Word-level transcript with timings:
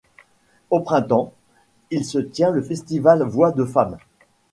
Au 0.71 0.79
printemps, 0.79 1.31
il 1.91 2.05
se 2.05 2.17
tient 2.17 2.49
le 2.49 2.63
festival 2.63 3.21
Voix 3.21 3.51
de 3.51 3.63
femmes. 3.65 3.97